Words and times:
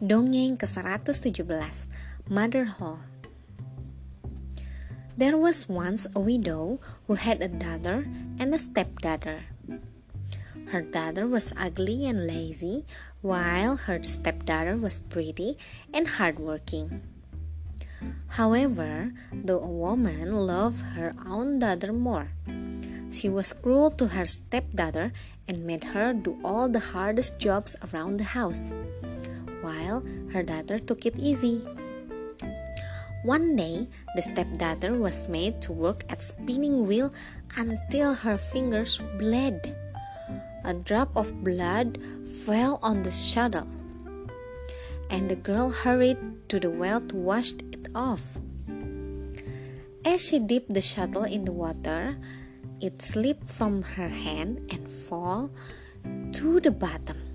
Dongeng 0.00 0.56
ke-117 0.56 1.44
Mother 2.24 2.64
Holle 2.64 3.04
There 5.12 5.36
was 5.36 5.68
once 5.68 6.08
a 6.16 6.20
widow 6.24 6.80
who 7.04 7.20
had 7.20 7.44
a 7.44 7.52
daughter 7.52 8.08
and 8.40 8.48
a 8.56 8.58
stepdaughter. 8.58 9.44
Her 10.72 10.80
daughter 10.80 11.28
was 11.28 11.52
ugly 11.52 12.08
and 12.08 12.24
lazy, 12.24 12.88
while 13.20 13.76
her 13.76 14.00
stepdaughter 14.00 14.80
was 14.80 15.04
pretty 15.04 15.60
and 15.92 16.16
hardworking. 16.16 17.04
However, 18.40 19.12
though 19.36 19.60
the 19.60 19.68
woman 19.68 20.32
loved 20.32 20.96
her 20.96 21.12
own 21.28 21.60
daughter 21.60 21.92
more. 21.92 22.32
She 23.12 23.28
was 23.28 23.52
cruel 23.52 23.92
to 24.00 24.16
her 24.16 24.24
stepdaughter 24.24 25.12
and 25.44 25.68
made 25.68 25.92
her 25.92 26.16
do 26.16 26.40
all 26.40 26.72
the 26.72 26.96
hardest 26.96 27.36
jobs 27.36 27.76
around 27.84 28.16
the 28.16 28.32
house 28.32 28.72
while 29.62 30.02
her 30.32 30.42
daughter 30.42 30.78
took 30.78 31.06
it 31.06 31.18
easy. 31.18 31.62
One 33.22 33.54
day, 33.56 33.88
the 34.16 34.22
stepdaughter 34.22 34.96
was 34.96 35.28
made 35.28 35.60
to 35.62 35.72
work 35.72 36.04
at 36.08 36.22
spinning 36.22 36.86
wheel 36.86 37.12
until 37.56 38.14
her 38.14 38.38
fingers 38.38 39.02
bled. 39.18 39.76
A 40.64 40.72
drop 40.72 41.16
of 41.16 41.44
blood 41.44 42.00
fell 42.44 42.78
on 42.82 43.02
the 43.02 43.10
shuttle, 43.10 43.68
and 45.10 45.28
the 45.28 45.36
girl 45.36 45.68
hurried 45.68 46.16
to 46.48 46.60
the 46.60 46.70
well 46.70 47.00
to 47.12 47.16
wash 47.16 47.52
it 47.72 47.88
off. 47.94 48.40
As 50.04 50.24
she 50.24 50.38
dipped 50.38 50.72
the 50.72 50.80
shuttle 50.80 51.24
in 51.24 51.44
the 51.44 51.52
water, 51.52 52.16
it 52.80 53.02
slipped 53.02 53.50
from 53.50 53.82
her 53.82 54.08
hand 54.08 54.64
and 54.72 54.88
fell 54.88 55.52
to 56.32 56.60
the 56.60 56.70
bottom. 56.72 57.29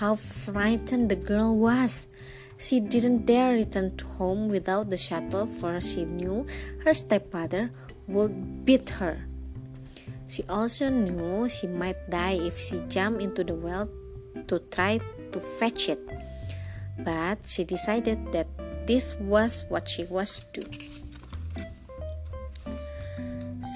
How 0.00 0.16
frightened 0.16 1.12
the 1.12 1.20
girl 1.20 1.52
was! 1.60 2.08
She 2.56 2.80
didn't 2.80 3.28
dare 3.28 3.52
return 3.52 4.00
to 4.00 4.06
home 4.16 4.48
without 4.48 4.88
the 4.88 4.96
shuttle, 4.96 5.44
for 5.44 5.76
she 5.76 6.08
knew 6.08 6.48
her 6.88 6.96
stepfather 6.96 7.68
would 8.08 8.64
beat 8.64 8.96
her. 8.96 9.28
She 10.24 10.40
also 10.48 10.88
knew 10.88 11.52
she 11.52 11.68
might 11.68 12.00
die 12.08 12.40
if 12.40 12.56
she 12.56 12.80
jumped 12.88 13.20
into 13.20 13.44
the 13.44 13.52
well 13.52 13.92
to 14.48 14.64
try 14.72 15.04
to 15.32 15.38
fetch 15.38 15.92
it. 15.92 16.00
But 17.04 17.44
she 17.44 17.68
decided 17.68 18.32
that 18.32 18.48
this 18.88 19.20
was 19.20 19.68
what 19.68 19.84
she 19.84 20.08
was 20.08 20.40
to. 20.56 20.64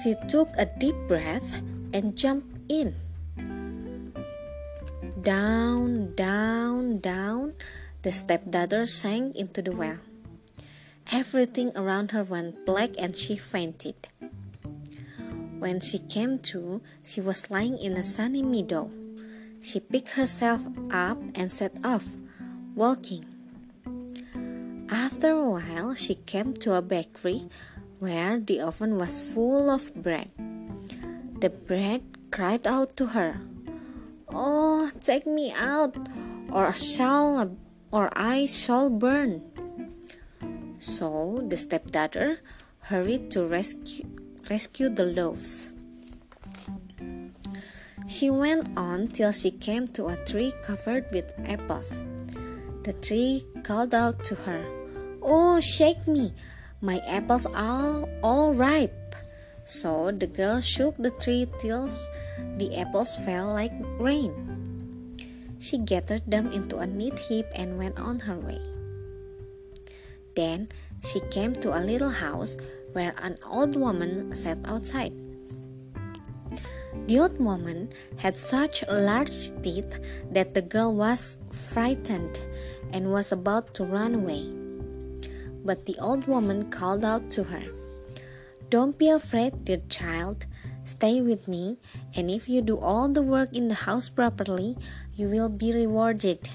She 0.01 0.17
took 0.25 0.49
a 0.57 0.65
deep 0.65 0.97
breath 1.05 1.61
and 1.93 2.17
jumped 2.17 2.49
in. 2.65 3.04
Down, 5.25 6.13
down, 6.13 7.01
down, 7.01 7.57
the 8.03 8.11
stepdaughter 8.13 8.85
sank 8.85 9.35
into 9.35 9.65
the 9.65 9.73
well. 9.73 9.97
Everything 11.11 11.73
around 11.73 12.11
her 12.11 12.21
went 12.21 12.63
black 12.63 12.91
and 12.99 13.15
she 13.17 13.33
fainted. 13.35 13.95
When 15.57 15.81
she 15.81 15.97
came 15.97 16.37
to, 16.53 16.85
she 17.01 17.21
was 17.21 17.49
lying 17.49 17.79
in 17.81 17.97
a 17.97 18.03
sunny 18.05 18.43
meadow. 18.43 18.91
She 19.63 19.79
picked 19.79 20.11
herself 20.11 20.61
up 20.93 21.17
and 21.33 21.51
set 21.51 21.73
off, 21.83 22.05
walking. 22.75 23.25
After 24.93 25.33
a 25.33 25.49
while, 25.57 25.95
she 25.95 26.21
came 26.29 26.53
to 26.61 26.77
a 26.77 26.85
bakery 26.85 27.49
where 27.97 28.37
the 28.37 28.61
oven 28.61 28.99
was 29.01 29.33
full 29.33 29.71
of 29.73 29.89
bread. 29.95 30.29
The 31.41 31.49
bread 31.49 32.03
cried 32.29 32.67
out 32.67 32.95
to 32.97 33.17
her, 33.17 33.41
Oh, 34.35 34.91
take 34.99 35.25
me 35.25 35.53
out, 35.55 35.95
or 36.51 36.73
shall 36.73 37.55
or 37.91 38.11
I 38.11 38.45
shall 38.45 38.89
burn. 38.89 39.39
So 40.77 41.39
the 41.47 41.55
stepdaughter 41.55 42.43
hurried 42.91 43.31
to 43.31 43.47
rescue 43.47 44.03
rescue 44.49 44.89
the 44.89 45.07
loaves. 45.07 45.71
She 48.11 48.29
went 48.29 48.67
on 48.77 49.07
till 49.07 49.31
she 49.31 49.49
came 49.49 49.87
to 49.95 50.11
a 50.11 50.19
tree 50.27 50.51
covered 50.61 51.07
with 51.15 51.31
apples. 51.47 52.03
The 52.83 52.93
tree 52.93 53.47
called 53.63 53.95
out 53.95 54.23
to 54.25 54.35
her, 54.45 54.61
Oh, 55.23 55.59
shake 55.59 56.07
me! 56.07 56.33
My 56.81 56.99
apples 57.07 57.47
are 57.47 58.05
all 58.21 58.53
ripe. 58.53 59.04
So 59.65 60.13
the 60.13 60.29
girl 60.29 60.61
shook 60.61 60.93
the 60.97 61.09
tree 61.09 61.49
till 61.59 61.89
the 62.61 62.77
apples 62.77 63.17
fell 63.17 63.49
like 63.49 63.73
rain. 63.97 64.31
She 65.57 65.79
gathered 65.81 66.29
them 66.29 66.53
into 66.53 66.77
a 66.77 66.85
neat 66.85 67.17
heap 67.17 67.49
and 67.55 67.77
went 67.77 67.97
on 67.97 68.19
her 68.29 68.37
way. 68.37 68.61
Then 70.35 70.69
she 71.01 71.19
came 71.33 71.53
to 71.65 71.73
a 71.73 71.81
little 71.81 72.13
house 72.13 72.57
where 72.93 73.15
an 73.25 73.37
old 73.49 73.75
woman 73.75 74.33
sat 74.35 74.61
outside. 74.65 75.13
The 77.07 77.19
old 77.19 77.39
woman 77.39 77.89
had 78.17 78.37
such 78.37 78.83
large 78.87 79.49
teeth 79.61 79.99
that 80.31 80.53
the 80.53 80.61
girl 80.61 80.93
was 80.93 81.37
frightened 81.49 82.39
and 82.93 83.11
was 83.11 83.31
about 83.31 83.73
to 83.75 83.83
run 83.83 84.13
away. 84.15 84.45
But 85.65 85.85
the 85.85 85.97
old 85.99 86.27
woman 86.27 86.69
called 86.69 87.03
out 87.03 87.29
to 87.31 87.43
her, 87.43 87.63
don't 88.69 88.97
be 88.97 89.09
afraid, 89.09 89.65
dear 89.65 89.81
child. 89.89 90.45
Stay 90.85 91.21
with 91.21 91.47
me, 91.47 91.77
and 92.13 92.29
if 92.29 92.47
you 92.47 92.61
do 92.61 92.77
all 92.77 93.09
the 93.09 93.21
work 93.21 93.53
in 93.53 93.67
the 93.67 93.85
house 93.89 94.09
properly, 94.09 94.77
you 95.15 95.27
will 95.27 95.49
be 95.49 95.73
rewarded. 95.73 96.49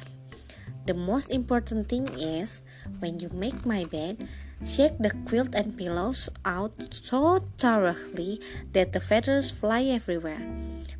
The 0.86 0.94
most 0.94 1.30
important 1.30 1.88
thing 1.88 2.08
is 2.14 2.62
when 2.98 3.20
you 3.20 3.28
make 3.30 3.66
my 3.66 3.84
bed, 3.84 4.28
shake 4.64 4.98
the 4.98 5.10
quilt 5.26 5.54
and 5.54 5.76
pillows 5.76 6.28
out 6.44 6.74
so 6.90 7.42
thoroughly 7.58 8.40
that 8.72 8.92
the 8.92 9.00
feathers 9.00 9.50
fly 9.50 9.84
everywhere, 9.84 10.42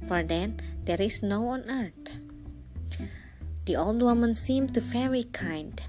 for 0.06 0.22
then 0.22 0.58
there 0.84 1.00
is 1.00 1.22
no 1.22 1.48
on 1.48 1.62
earth. 1.70 2.18
The 3.66 3.76
old 3.76 4.02
woman 4.02 4.34
seemed 4.34 4.74
very 4.74 5.24
kind, 5.24 5.80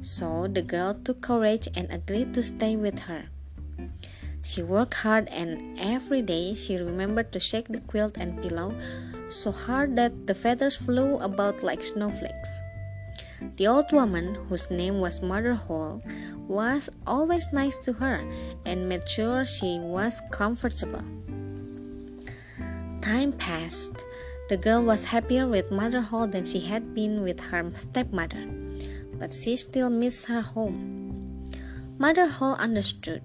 so 0.00 0.48
the 0.48 0.62
girl 0.62 0.94
took 0.94 1.20
courage 1.20 1.68
and 1.76 1.90
agreed 1.90 2.32
to 2.34 2.42
stay 2.42 2.76
with 2.76 3.00
her. 3.10 3.28
She 4.42 4.62
worked 4.62 4.94
hard 4.94 5.28
and 5.28 5.78
every 5.78 6.22
day 6.22 6.54
she 6.54 6.76
remembered 6.76 7.32
to 7.32 7.40
shake 7.40 7.68
the 7.68 7.80
quilt 7.80 8.16
and 8.16 8.40
pillow 8.40 8.74
so 9.28 9.52
hard 9.52 9.96
that 9.96 10.26
the 10.26 10.34
feathers 10.34 10.76
flew 10.76 11.18
about 11.18 11.62
like 11.62 11.84
snowflakes. 11.84 12.60
The 13.56 13.66
old 13.66 13.92
woman, 13.92 14.34
whose 14.48 14.70
name 14.70 14.98
was 15.00 15.22
Mother 15.22 15.54
Holle, 15.54 16.02
was 16.48 16.90
always 17.06 17.52
nice 17.52 17.78
to 17.78 17.92
her 17.94 18.24
and 18.66 18.88
made 18.88 19.08
sure 19.08 19.44
she 19.44 19.78
was 19.78 20.22
comfortable. 20.32 21.04
Time 23.00 23.32
passed. 23.32 24.04
The 24.48 24.56
girl 24.56 24.82
was 24.82 25.04
happier 25.04 25.46
with 25.46 25.70
Mother 25.70 26.00
Holle 26.00 26.26
than 26.26 26.44
she 26.44 26.60
had 26.60 26.94
been 26.94 27.22
with 27.22 27.38
her 27.52 27.70
stepmother, 27.76 28.48
but 29.12 29.32
she 29.32 29.56
still 29.56 29.90
missed 29.90 30.26
her 30.26 30.40
home. 30.40 31.44
Mother 31.98 32.26
Holle 32.26 32.56
understood. 32.56 33.22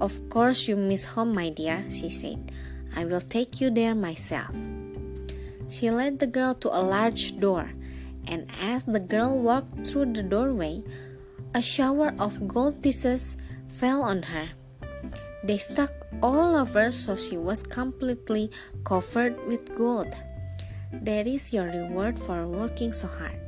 Of 0.00 0.28
course, 0.28 0.68
you 0.68 0.76
miss 0.76 1.16
home, 1.16 1.32
my 1.32 1.48
dear, 1.48 1.84
she 1.88 2.08
said. 2.08 2.52
I 2.94 3.04
will 3.04 3.20
take 3.20 3.60
you 3.60 3.70
there 3.70 3.94
myself. 3.94 4.54
She 5.68 5.90
led 5.90 6.18
the 6.18 6.26
girl 6.26 6.54
to 6.60 6.68
a 6.68 6.84
large 6.84 7.40
door, 7.40 7.72
and 8.28 8.46
as 8.60 8.84
the 8.84 9.00
girl 9.00 9.38
walked 9.38 9.86
through 9.86 10.12
the 10.12 10.22
doorway, 10.22 10.84
a 11.54 11.62
shower 11.62 12.12
of 12.18 12.46
gold 12.46 12.82
pieces 12.82 13.36
fell 13.68 14.02
on 14.02 14.22
her. 14.24 14.48
They 15.44 15.56
stuck 15.56 15.92
all 16.22 16.56
over, 16.56 16.90
so 16.90 17.16
she 17.16 17.36
was 17.36 17.62
completely 17.62 18.50
covered 18.84 19.36
with 19.46 19.74
gold. 19.76 20.12
That 20.92 21.26
is 21.26 21.52
your 21.52 21.66
reward 21.66 22.18
for 22.20 22.46
working 22.46 22.92
so 22.92 23.08
hard, 23.08 23.40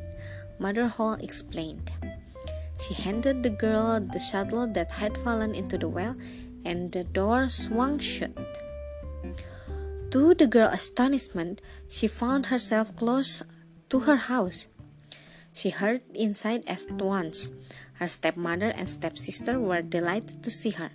Mother 0.59 0.89
Holle 0.89 1.21
explained. 1.21 1.91
She 2.79 2.95
handed 2.95 3.43
the 3.43 3.51
girl 3.51 3.99
the 4.01 4.19
shuttle 4.19 4.67
that 4.69 4.93
had 4.93 5.19
fallen 5.19 5.55
into 5.55 5.77
the 5.77 5.89
well, 5.89 6.15
and 6.65 6.93
the 6.93 7.05
door 7.05 7.49
swung 7.49 7.99
shut. 7.99 8.37
To 10.11 10.35
the 10.35 10.47
girl's 10.47 10.75
astonishment, 10.75 11.61
she 11.89 12.07
found 12.07 12.47
herself 12.47 12.97
close 12.97 13.43
to 13.91 14.01
her 14.01 14.17
house. 14.17 14.69
She 15.53 15.71
hurried 15.71 16.03
inside 16.15 16.65
at 16.67 16.91
once. 16.91 17.51
Her 17.95 18.09
stepmother 18.09 18.71
and 18.71 18.89
stepsister 18.89 19.59
were 19.59 19.83
delighted 19.83 20.43
to 20.45 20.51
see 20.51 20.71
her, 20.71 20.91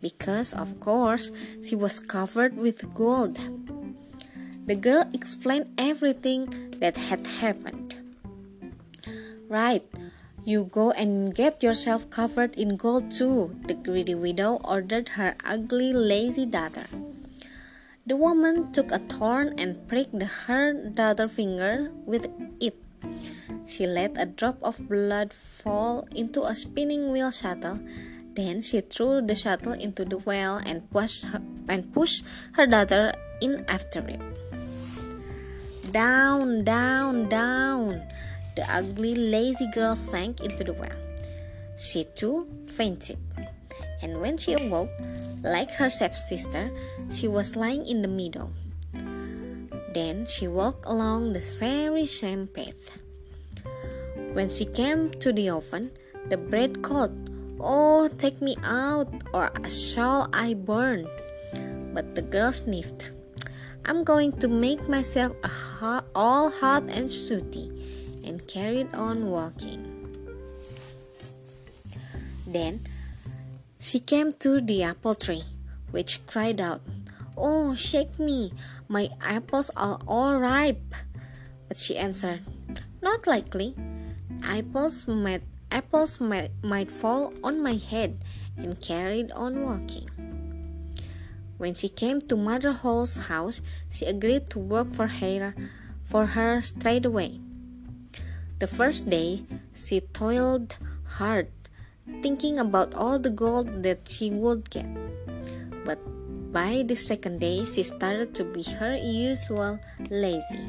because, 0.00 0.54
of 0.54 0.78
course, 0.80 1.32
she 1.62 1.74
was 1.74 1.98
covered 1.98 2.56
with 2.56 2.94
gold. 2.94 3.38
The 4.66 4.76
girl 4.76 5.04
explained 5.12 5.74
everything 5.76 6.48
that 6.78 6.96
had 6.96 7.26
happened. 7.26 7.96
Right, 9.48 9.84
you 10.48 10.64
go 10.64 10.96
and 10.96 11.36
get 11.36 11.60
yourself 11.60 12.08
covered 12.08 12.56
in 12.56 12.80
gold 12.80 13.12
too, 13.12 13.52
the 13.68 13.76
greedy 13.76 14.16
widow 14.16 14.56
ordered 14.64 15.20
her 15.20 15.36
ugly, 15.44 15.92
lazy 15.92 16.46
daughter. 16.48 16.88
The 18.08 18.16
woman 18.16 18.72
took 18.72 18.88
a 18.90 18.96
thorn 18.96 19.52
and 19.60 19.76
pricked 19.84 20.16
her 20.48 20.72
daughter's 20.72 21.36
finger 21.36 21.92
with 22.08 22.32
it. 22.64 22.80
She 23.68 23.84
let 23.86 24.16
a 24.16 24.24
drop 24.24 24.56
of 24.64 24.80
blood 24.88 25.36
fall 25.36 26.08
into 26.16 26.40
a 26.40 26.56
spinning 26.56 27.12
wheel 27.12 27.30
shuttle. 27.30 27.84
Then 28.32 28.62
she 28.62 28.80
threw 28.80 29.20
the 29.20 29.36
shuttle 29.36 29.76
into 29.76 30.08
the 30.08 30.16
well 30.16 30.64
and 30.64 30.88
pushed 30.88 31.28
her, 31.28 31.44
and 31.68 31.92
pushed 31.92 32.24
her 32.56 32.66
daughter 32.66 33.12
in 33.42 33.68
after 33.68 34.00
it. 34.08 34.24
Down, 35.92 36.64
down, 36.64 37.28
down. 37.28 38.08
The 38.58 38.66
ugly, 38.74 39.14
lazy 39.14 39.70
girl 39.70 39.94
sank 39.94 40.42
into 40.42 40.66
the 40.66 40.74
well. 40.74 40.98
She 41.78 42.02
too 42.18 42.50
fainted. 42.66 43.22
And 44.02 44.18
when 44.20 44.34
she 44.34 44.58
awoke, 44.58 44.90
like 45.46 45.70
her 45.78 45.86
stepsister, 45.86 46.66
she 47.06 47.28
was 47.30 47.54
lying 47.54 47.86
in 47.86 48.02
the 48.02 48.10
meadow. 48.10 48.50
Then 49.94 50.26
she 50.26 50.50
walked 50.50 50.86
along 50.90 51.34
the 51.38 51.44
very 51.62 52.04
same 52.04 52.48
path. 52.48 52.98
When 54.34 54.50
she 54.50 54.66
came 54.66 55.14
to 55.22 55.30
the 55.30 55.50
oven, 55.50 55.92
the 56.26 56.36
bread 56.36 56.82
called, 56.82 57.14
Oh, 57.62 58.10
take 58.18 58.42
me 58.42 58.56
out, 58.64 59.06
or 59.32 59.54
shall 59.70 60.26
I 60.32 60.54
burn? 60.54 61.06
But 61.94 62.16
the 62.16 62.22
girl 62.22 62.50
sniffed. 62.50 63.12
I'm 63.86 64.02
going 64.02 64.32
to 64.42 64.48
make 64.48 64.88
myself 64.88 65.38
hot, 65.44 66.06
all 66.12 66.50
hot 66.50 66.90
and 66.90 67.06
sooty, 67.06 67.70
carried 68.48 68.92
on 68.94 69.30
walking. 69.30 69.84
Then 72.46 72.80
she 73.78 74.00
came 74.00 74.32
to 74.40 74.60
the 74.60 74.82
apple 74.82 75.14
tree, 75.14 75.44
which 75.92 76.26
cried 76.26 76.60
out, 76.60 76.80
Oh, 77.36 77.76
shake 77.76 78.18
me, 78.18 78.52
my 78.88 79.10
apples 79.20 79.70
are 79.76 80.00
all 80.08 80.40
ripe. 80.40 80.96
But 81.68 81.78
she 81.78 81.96
answered, 81.96 82.40
Not 83.00 83.26
likely. 83.28 83.76
Apples 84.42 85.06
might 85.06 85.42
apples 85.70 86.20
might, 86.20 86.50
might 86.62 86.90
fall 86.90 87.32
on 87.44 87.62
my 87.62 87.74
head 87.74 88.24
and 88.56 88.80
carried 88.80 89.30
on 89.32 89.62
walking. 89.62 90.08
When 91.58 91.74
she 91.74 91.88
came 91.88 92.20
to 92.22 92.36
Mother 92.36 92.72
Holle's 92.72 93.28
house, 93.28 93.60
she 93.90 94.06
agreed 94.06 94.48
to 94.50 94.58
work 94.58 94.94
for 94.94 95.06
her 95.06 95.54
for 96.02 96.26
her 96.38 96.60
straight 96.62 97.04
away. 97.04 97.40
The 98.58 98.66
first 98.66 99.06
day 99.06 99.46
she 99.70 100.02
toiled 100.10 100.74
hard, 101.22 101.46
thinking 102.26 102.58
about 102.58 102.90
all 102.90 103.18
the 103.18 103.30
gold 103.30 103.86
that 103.86 104.10
she 104.10 104.34
would 104.34 104.66
get. 104.70 104.90
But 105.86 106.02
by 106.50 106.82
the 106.82 106.98
second 106.98 107.38
day 107.38 107.62
she 107.62 107.86
started 107.86 108.34
to 108.34 108.42
be 108.42 108.66
her 108.82 108.98
usual 108.98 109.78
lazy. 110.10 110.66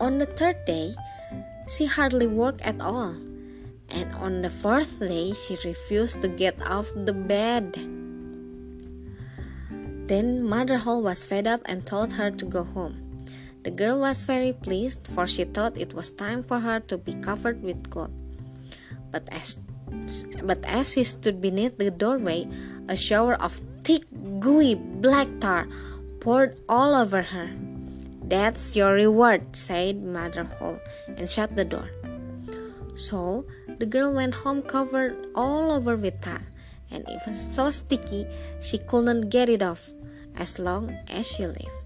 On 0.00 0.16
the 0.16 0.24
third 0.24 0.64
day, 0.64 0.96
she 1.68 1.84
hardly 1.84 2.26
worked 2.26 2.64
at 2.64 2.80
all, 2.80 3.20
and 3.92 4.08
on 4.16 4.40
the 4.40 4.50
fourth 4.50 5.00
day, 5.00 5.32
she 5.36 5.60
refused 5.60 6.22
to 6.22 6.28
get 6.28 6.56
off 6.64 6.88
the 6.94 7.12
bed. 7.12 7.76
Then 10.08 10.40
Mother 10.40 10.78
Holle 10.78 11.02
was 11.02 11.26
fed 11.26 11.46
up 11.46 11.60
and 11.66 11.84
told 11.84 12.14
her 12.14 12.30
to 12.30 12.44
go 12.46 12.64
home. 12.64 13.05
The 13.66 13.74
girl 13.74 13.98
was 13.98 14.22
very 14.22 14.54
pleased, 14.54 15.10
for 15.10 15.26
she 15.26 15.42
thought 15.42 15.74
it 15.74 15.90
was 15.90 16.14
time 16.14 16.46
for 16.46 16.62
her 16.62 16.78
to 16.86 16.94
be 16.94 17.18
covered 17.18 17.66
with 17.66 17.90
gold. 17.90 18.14
But 19.10 19.26
as 19.34 19.58
but 20.38 20.62
as 20.62 20.94
she 20.94 21.02
stood 21.02 21.42
beneath 21.42 21.74
the 21.74 21.90
doorway, 21.90 22.46
a 22.86 22.94
shower 22.94 23.34
of 23.34 23.58
thick, 23.82 24.06
gooey 24.38 24.78
black 24.78 25.26
tar 25.42 25.66
poured 26.22 26.62
all 26.70 26.94
over 26.94 27.34
her. 27.34 27.50
That's 28.22 28.78
your 28.78 28.94
reward, 28.94 29.58
said 29.58 29.98
Mother 29.98 30.46
Holle, 30.46 30.78
and 31.18 31.26
shut 31.26 31.58
the 31.58 31.66
door. 31.66 31.90
So 32.94 33.50
the 33.66 33.86
girl 33.90 34.14
went 34.14 34.46
home 34.46 34.62
covered 34.62 35.26
all 35.34 35.74
over 35.74 35.98
with 35.98 36.22
tar, 36.22 36.46
and 36.86 37.02
it 37.10 37.18
was 37.26 37.34
so 37.34 37.74
sticky 37.74 38.30
she 38.62 38.78
couldn't 38.78 39.26
get 39.26 39.50
it 39.50 39.58
off 39.58 39.90
as 40.38 40.62
long 40.62 40.94
as 41.10 41.26
she 41.26 41.50
lived. 41.50 41.85